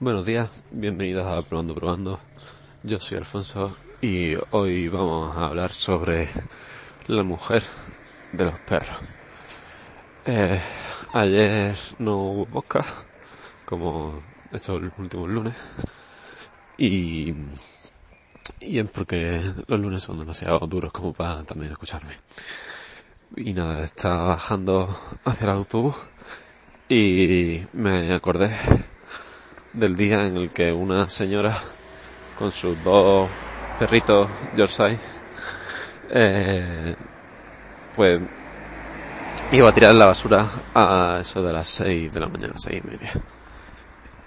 Buenos 0.00 0.26
días, 0.26 0.62
bienvenidos 0.70 1.26
a 1.26 1.42
Probando 1.42 1.74
Probando. 1.74 2.20
Yo 2.84 3.00
soy 3.00 3.18
Alfonso 3.18 3.76
y 4.00 4.36
hoy 4.52 4.86
vamos 4.86 5.36
a 5.36 5.46
hablar 5.46 5.72
sobre 5.72 6.28
la 7.08 7.24
mujer 7.24 7.64
de 8.32 8.44
los 8.44 8.60
perros. 8.60 8.96
Eh, 10.24 10.60
ayer 11.12 11.76
no 11.98 12.16
hubo 12.16 12.46
podcast, 12.46 13.08
como 13.64 14.20
estos 14.52 14.80
últimos 14.98 15.28
lunes, 15.28 15.54
y, 16.76 17.34
y 18.60 18.78
es 18.78 18.88
porque 18.90 19.52
los 19.66 19.80
lunes 19.80 20.00
son 20.00 20.20
demasiado 20.20 20.60
duros 20.68 20.92
como 20.92 21.12
para 21.12 21.42
también 21.42 21.72
escucharme. 21.72 22.12
Y 23.34 23.52
nada, 23.52 23.82
estaba 23.82 24.28
bajando 24.28 24.96
hacia 25.24 25.44
el 25.46 25.50
autobús 25.50 25.96
y 26.88 27.66
me 27.72 28.14
acordé 28.14 28.56
del 29.72 29.96
día 29.96 30.26
en 30.26 30.36
el 30.36 30.50
que 30.50 30.72
una 30.72 31.08
señora 31.08 31.58
con 32.38 32.50
sus 32.52 32.82
dos 32.82 33.28
perritos 33.78 34.28
Yorkshire 34.56 34.98
eh, 36.10 36.96
pues 37.94 38.20
iba 39.52 39.68
a 39.68 39.72
tirar 39.72 39.94
la 39.94 40.06
basura 40.06 40.46
a 40.74 41.18
eso 41.20 41.42
de 41.42 41.52
las 41.52 41.68
seis 41.68 42.12
de 42.12 42.20
la 42.20 42.28
mañana, 42.28 42.54
seis 42.56 42.82
y 42.84 42.86
media. 42.86 43.12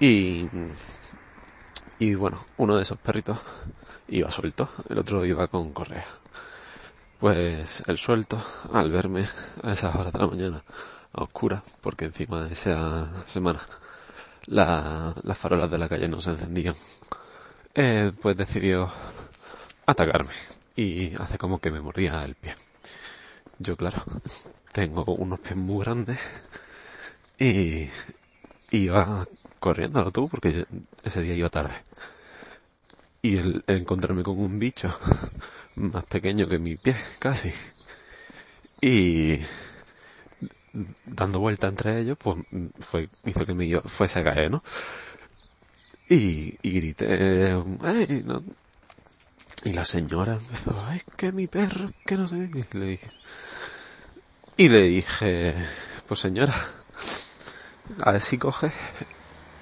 Y, 0.00 0.48
y 1.98 2.14
bueno, 2.14 2.38
uno 2.56 2.76
de 2.76 2.82
esos 2.82 2.98
perritos 2.98 3.38
iba 4.08 4.30
suelto, 4.30 4.68
el 4.88 4.98
otro 4.98 5.24
iba 5.24 5.46
con 5.48 5.72
correa. 5.72 6.06
Pues 7.18 7.82
el 7.86 7.98
suelto, 7.98 8.42
al 8.72 8.90
verme 8.90 9.26
a 9.62 9.72
esas 9.72 9.94
horas 9.94 10.12
de 10.12 10.18
la 10.18 10.26
mañana, 10.26 10.64
a 11.12 11.22
oscura, 11.22 11.62
porque 11.82 12.06
encima 12.06 12.42
de 12.44 12.52
esa 12.54 13.08
semana 13.26 13.60
la, 14.46 15.14
las 15.22 15.38
farolas 15.38 15.70
de 15.70 15.78
la 15.78 15.88
calle 15.88 16.08
no 16.08 16.20
se 16.20 16.30
encendían, 16.30 16.74
eh, 17.74 18.12
pues 18.20 18.36
decidió 18.36 18.90
atacarme 19.86 20.32
y 20.76 21.14
hace 21.16 21.38
como 21.38 21.60
que 21.60 21.70
me 21.70 21.80
mordía 21.80 22.24
el 22.24 22.34
pie. 22.34 22.54
Yo, 23.58 23.76
claro, 23.76 24.02
tengo 24.72 25.04
unos 25.14 25.40
pies 25.40 25.56
muy 25.56 25.84
grandes 25.84 26.18
y 27.38 27.88
iba 28.70 29.26
corriendo 29.58 30.00
a 30.00 30.10
tú 30.10 30.28
porque 30.28 30.66
ese 31.04 31.22
día 31.22 31.34
iba 31.34 31.48
tarde. 31.50 31.74
Y 33.22 33.36
el, 33.36 33.64
el 33.66 33.76
encontrarme 33.78 34.22
con 34.22 34.38
un 34.38 34.58
bicho 34.58 34.88
más 35.76 36.04
pequeño 36.04 36.48
que 36.48 36.58
mi 36.58 36.76
pie, 36.76 36.96
casi. 37.18 37.52
Y 38.80 39.38
dando 41.04 41.40
vuelta 41.40 41.68
entre 41.68 42.00
ellos, 42.00 42.18
pues 42.22 42.38
fue, 42.80 43.08
hizo 43.24 43.44
que 43.44 43.54
me 43.54 43.80
fuese 43.80 44.20
a 44.20 44.48
¿no? 44.48 44.62
Y, 46.08 46.56
y 46.62 46.72
grité, 46.72 47.54
¡ay! 47.82 48.22
No. 48.24 48.42
Y 49.64 49.72
la 49.72 49.84
señora 49.84 50.34
empezó, 50.34 50.82
¡ay, 50.86 51.02
que 51.16 51.32
mi 51.32 51.46
perro, 51.46 51.92
que 52.06 52.16
no 52.16 52.26
sé! 52.26 52.50
Y 52.52 52.76
le 52.78 52.86
dije, 52.86 53.10
y 54.56 54.68
le 54.68 54.82
dije 54.82 55.54
pues 56.10 56.18
señora, 56.18 56.56
a 58.02 58.10
ver 58.10 58.20
si 58.20 58.36
coge 58.36 58.72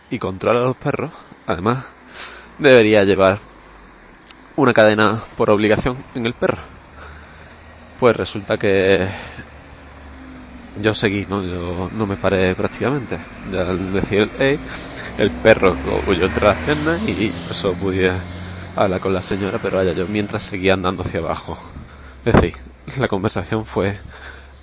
y 0.09 0.19
controla 0.19 0.61
a 0.61 0.65
los 0.65 0.79
perros. 0.79 1.11
Además, 1.47 1.85
debería 2.59 3.05
llevar 3.05 3.39
una 4.57 4.73
cadena 4.73 5.21
por 5.37 5.51
obligación 5.51 6.03
en 6.15 6.25
el 6.25 6.33
perro. 6.33 6.63
Pues 8.01 8.17
resulta 8.17 8.57
que 8.57 9.07
yo 10.81 10.95
seguí, 10.95 11.27
¿no? 11.29 11.43
Yo 11.43 11.91
no 11.93 12.07
me 12.07 12.17
paré 12.17 12.55
prácticamente. 12.55 13.19
Ya 13.51 13.63
al 13.63 13.93
decir 13.93 14.31
hey, 14.39 14.59
el 15.17 15.31
perro 15.31 15.77
huyó 16.07 16.27
entre 16.27 16.45
las 16.47 16.59
piernas 16.59 17.01
y 17.07 17.33
eso 17.51 17.75
pude 17.75 18.13
hablar 18.77 19.01
con 19.01 19.13
la 19.13 19.23
señora, 19.23 19.59
pero 19.61 19.79
vaya, 19.79 19.93
yo 19.93 20.07
mientras 20.07 20.43
seguía 20.43 20.75
andando 20.75 21.03
hacia 21.03 21.21
abajo. 21.21 21.59
Es 22.25 22.35
decir, 22.35 22.55
la 22.99 23.09
conversación 23.09 23.65
fue 23.65 23.99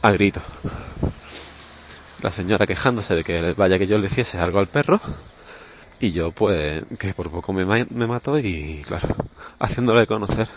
a 0.01 0.11
grito. 0.11 0.41
La 2.21 2.31
señora 2.31 2.65
quejándose 2.65 3.15
de 3.15 3.23
que 3.23 3.53
vaya 3.53 3.77
que 3.77 3.87
yo 3.87 3.97
le 3.97 4.07
hiciese 4.07 4.37
algo 4.39 4.59
al 4.59 4.67
perro 4.67 4.99
y 5.99 6.11
yo 6.11 6.31
pues 6.31 6.83
que 6.97 7.13
por 7.13 7.29
poco 7.29 7.53
me, 7.53 7.65
me 7.65 8.07
mató 8.07 8.37
y 8.39 8.81
claro, 8.85 9.15
haciéndole 9.59 10.07
conocer 10.07 10.47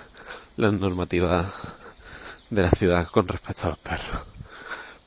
las 0.56 0.72
normativas 0.72 1.46
de 2.50 2.62
la 2.62 2.70
ciudad 2.70 3.06
con 3.08 3.28
respecto 3.28 3.66
a 3.66 3.70
los 3.70 3.78
perros. 3.78 4.37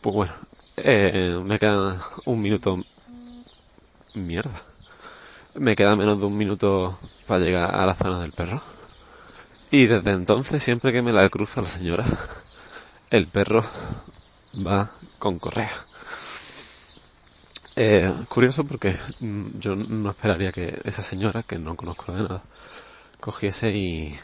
Pues 0.01 0.15
bueno, 0.15 0.33
eh, 0.77 1.39
me 1.43 1.59
queda 1.59 1.97
un 2.25 2.41
minuto. 2.41 2.83
Mierda. 4.13 4.61
Me 5.55 5.75
queda 5.75 5.95
menos 5.95 6.19
de 6.19 6.25
un 6.25 6.37
minuto 6.37 6.97
para 7.27 7.43
llegar 7.43 7.75
a 7.75 7.85
la 7.85 7.95
zona 7.95 8.19
del 8.21 8.31
perro. 8.31 8.61
Y 9.71 9.85
desde 9.87 10.11
entonces, 10.11 10.61
siempre 10.61 10.91
que 10.91 11.01
me 11.01 11.13
la 11.13 11.29
cruza 11.29 11.61
la 11.61 11.69
señora, 11.69 12.05
el 13.09 13.27
perro 13.27 13.63
va 14.55 14.91
con 15.19 15.39
correa. 15.39 15.71
Eh, 17.75 18.11
curioso 18.27 18.65
porque 18.65 18.97
yo 19.19 19.75
no 19.75 20.09
esperaría 20.11 20.51
que 20.51 20.81
esa 20.83 21.01
señora, 21.01 21.43
que 21.43 21.57
no 21.57 21.75
conozco 21.75 22.11
de 22.11 22.23
nada, 22.23 22.43
cogiese 23.21 23.71
y, 23.71 24.15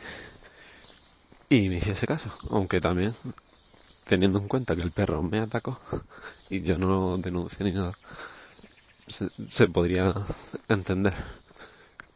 y 1.49 1.69
me 1.69 1.77
hiciese 1.77 2.07
caso. 2.07 2.29
Aunque 2.49 2.81
también 2.81 3.13
teniendo 4.07 4.39
en 4.39 4.47
cuenta 4.47 4.75
que 4.75 4.81
el 4.81 4.91
perro 4.91 5.21
me 5.21 5.39
atacó 5.39 5.79
y 6.49 6.61
yo 6.61 6.77
no 6.77 7.17
denuncié 7.17 7.65
ni 7.65 7.73
nada, 7.73 7.93
se, 9.07 9.67
podría 9.67 10.13
entender 10.67 11.13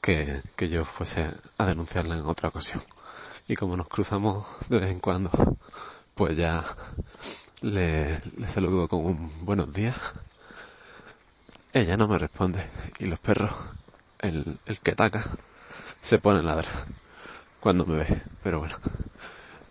que, 0.02 0.42
que, 0.56 0.70
yo 0.70 0.84
fuese 0.84 1.32
a 1.58 1.66
denunciarla 1.66 2.16
en 2.16 2.26
otra 2.26 2.50
ocasión. 2.50 2.82
Y 3.48 3.56
como 3.56 3.78
nos 3.78 3.88
cruzamos 3.88 4.46
de 4.70 4.80
vez 4.80 4.92
en 4.92 5.00
cuando, 5.00 5.32
pues 6.16 6.36
ya 6.38 6.64
le, 7.62 8.20
le 8.38 8.48
saludo 8.48 8.88
con 8.88 9.06
un 9.06 9.46
buenos 9.46 9.72
días. 9.72 9.96
Ella 11.74 11.96
no 11.96 12.08
me 12.08 12.18
responde 12.18 12.70
y 13.00 13.06
los 13.06 13.20
perros, 13.20 13.52
el, 14.20 14.60
el 14.66 14.80
que 14.80 14.92
ataca, 14.92 15.26
se 16.02 16.18
pone 16.18 16.40
a 16.40 16.44
ladrar 16.44 16.86
cuando 17.62 17.86
me 17.86 18.00
ve. 18.00 18.22
Pero 18.44 18.60
bueno, 18.60 18.76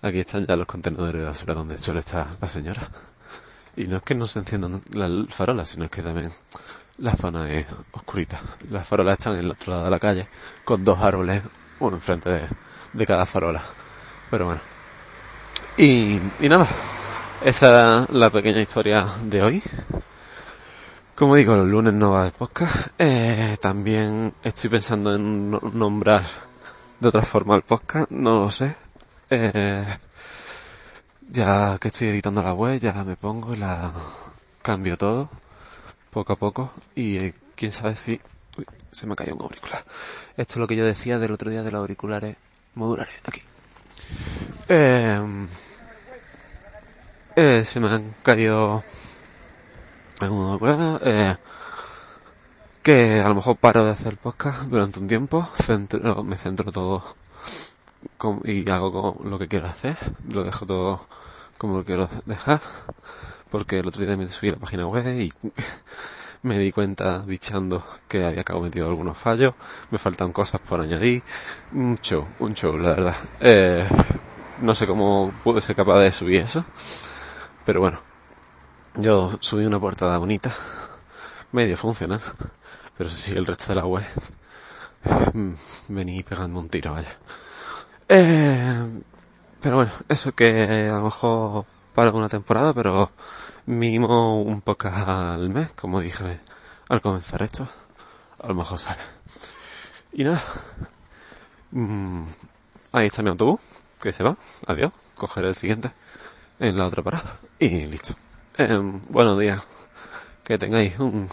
Aquí 0.03 0.21
están 0.21 0.47
ya 0.47 0.56
los 0.56 0.66
contenedores 0.66 1.21
de 1.21 1.27
basura 1.27 1.55
donde 1.55 1.77
suele 1.77 2.00
estar 2.00 2.27
la 2.41 2.49
señora. 2.49 2.88
Y 3.77 3.84
no 3.84 3.99
es 3.99 4.03
que 4.03 4.15
no 4.15 4.27
se 4.27 4.38
enciendan 4.38 4.83
las 4.93 5.34
farolas, 5.34 5.69
sino 5.69 5.84
es 5.84 5.91
que 5.91 6.03
también 6.03 6.31
la 6.99 7.15
zona 7.15 7.50
es 7.50 7.66
oscurita. 7.93 8.41
Las 8.71 8.87
farolas 8.87 9.19
están 9.19 9.34
en 9.34 9.41
el 9.41 9.50
otro 9.50 9.72
lado 9.72 9.84
de 9.84 9.91
la 9.91 9.99
calle, 9.99 10.28
con 10.65 10.84
dos 10.84 10.99
árboles, 10.99 11.43
uno 11.81 11.97
enfrente 11.97 12.31
de, 12.31 12.49
de 12.93 13.06
cada 13.06 13.27
farola. 13.27 13.62
Pero 14.31 14.47
bueno. 14.47 14.61
Y, 15.77 16.19
y 16.41 16.49
nada, 16.49 16.67
esa 17.43 18.05
es 18.05 18.11
la 18.11 18.31
pequeña 18.31 18.61
historia 18.61 19.06
de 19.25 19.43
hoy. 19.43 19.62
Como 21.15 21.37
digo, 21.37 21.55
los 21.55 21.67
lunes 21.67 21.93
no 21.93 22.12
va 22.12 22.25
de 22.25 22.31
podcast. 22.31 22.88
Eh, 22.99 23.59
también 23.61 24.32
estoy 24.43 24.71
pensando 24.71 25.15
en 25.15 25.50
nombrar 25.50 26.22
de 26.99 27.09
otra 27.09 27.22
forma 27.22 27.56
el 27.56 27.62
podcast, 27.62 28.11
no 28.11 28.41
lo 28.41 28.50
sé. 28.50 28.77
Eh, 29.33 29.87
ya 31.29 31.79
que 31.81 31.89
estoy 31.89 32.09
editando 32.09 32.43
la 32.43 32.53
web, 32.53 32.81
ya 32.81 32.93
me 33.05 33.15
pongo 33.17 33.55
y 33.55 33.57
la 33.57 33.93
cambio 34.61 34.97
todo, 34.97 35.31
poco 36.11 36.33
a 36.33 36.37
poco, 36.37 36.73
y 36.97 37.17
eh, 37.19 37.35
quién 37.55 37.71
sabe 37.71 37.95
si... 37.95 38.21
Uy, 38.59 38.67
se 38.91 39.07
me 39.07 39.15
caído 39.15 39.37
un 39.37 39.43
auricular. 39.43 39.85
Esto 40.37 40.55
es 40.55 40.57
lo 40.57 40.67
que 40.67 40.75
yo 40.75 40.85
decía 40.85 41.19
del 41.21 41.33
otro 41.33 41.51
día 41.51 41.63
de 41.63 41.71
los 41.71 41.79
auriculares 41.79 42.37
modulares, 42.75 43.15
aquí. 43.25 43.43
Eh, 44.69 45.47
eh, 47.37 47.65
se 47.65 47.81
me 47.81 47.89
han 47.89 48.15
caído 48.25 48.83
un 50.23 50.51
auricular, 50.51 51.01
eh, 51.05 51.37
que 52.83 53.21
a 53.21 53.29
lo 53.29 53.37
mejor 53.37 53.57
paro 53.57 53.85
de 53.85 53.93
hacer 53.93 54.17
podcast 54.17 54.62
durante 54.62 54.99
un 54.99 55.06
tiempo, 55.06 55.49
centro, 55.62 56.25
me 56.25 56.37
centro 56.37 56.73
todo 56.73 57.05
y 58.44 58.70
hago 58.70 59.20
lo 59.25 59.38
que 59.38 59.49
quiero 59.49 59.67
hacer, 59.67 59.97
lo 60.29 60.44
dejo 60.44 60.67
todo 60.67 61.00
como 61.58 61.79
lo 61.79 61.85
quiero 61.85 62.08
dejar, 62.25 62.61
porque 63.50 63.81
el 63.81 63.88
otro 63.88 64.05
día 64.05 64.17
me 64.17 64.29
subí 64.29 64.49
la 64.49 64.56
página 64.56 64.87
web 64.87 65.06
y 65.20 65.32
me 66.43 66.58
di 66.58 66.73
cuenta 66.73 67.19
bichando 67.19 67.85
que 68.08 68.25
había 68.25 68.44
cometido 68.44 68.88
algunos 68.88 69.19
fallos, 69.19 69.55
me 69.91 69.99
faltan 69.99 70.32
cosas 70.32 70.61
por 70.61 70.81
añadir, 70.81 71.23
un 71.73 71.99
show, 71.99 72.26
un 72.38 72.55
show, 72.55 72.79
la 72.79 72.91
verdad. 72.91 73.17
Eh, 73.41 73.87
no 74.62 74.75
sé 74.75 74.87
cómo 74.87 75.32
pude 75.44 75.61
ser 75.61 75.76
capaz 75.76 75.99
de 76.00 76.11
subir 76.11 76.41
eso, 76.41 76.64
pero 77.67 77.81
bueno, 77.81 77.99
yo 78.94 79.37
subí 79.41 79.67
una 79.67 79.79
portada 79.79 80.17
bonita, 80.17 80.55
medio 81.52 81.76
funcional, 81.76 82.20
pero 82.97 83.11
si 83.11 83.32
el 83.32 83.47
resto 83.47 83.67
de 83.69 83.75
la 83.75 83.87
web, 83.87 84.05
mm, 85.35 85.52
vení 85.88 86.23
pegando 86.23 86.58
un 86.61 86.69
tiro, 86.69 86.93
vaya. 86.93 87.19
Eh, 88.12 89.03
pero 89.61 89.77
bueno, 89.77 89.93
eso 90.09 90.33
que 90.33 90.89
a 90.91 90.95
lo 90.95 91.03
mejor 91.03 91.65
para 91.95 92.11
una 92.11 92.29
temporada, 92.29 92.75
pero 92.75 93.12
mínimo 93.67 94.43
un 94.43 94.62
poco 94.62 94.89
al 94.89 95.49
mes, 95.49 95.73
como 95.75 96.01
dije 96.01 96.41
al 96.89 97.01
comenzar 97.01 97.43
esto, 97.45 97.69
a 98.41 98.49
lo 98.49 98.55
mejor 98.57 98.79
sale. 98.79 98.99
Y 100.12 100.25
nada. 100.25 100.43
Mm, 101.71 102.25
ahí 102.91 103.07
está 103.07 103.23
mi 103.23 103.31
autobús, 103.31 103.61
que 104.03 104.12
se 104.12 104.25
va. 104.25 104.37
Adiós. 104.67 104.91
Cogeré 105.15 105.49
el 105.49 105.55
siguiente 105.55 105.93
en 106.59 106.77
la 106.77 106.87
otra 106.87 107.05
parada. 107.05 107.39
Y 107.61 107.87
listo. 107.87 108.15
Em, 108.57 109.03
buenos 109.09 109.39
días. 109.39 109.69
Que 110.43 110.59
tengáis 110.59 110.99
un 110.99 111.29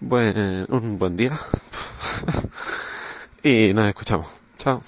buen, 0.00 0.66
un 0.70 0.98
buen 0.98 1.14
día. 1.14 1.38
y 3.42 3.74
nos 3.74 3.86
escuchamos. 3.86 4.28
Chao. 4.56 4.82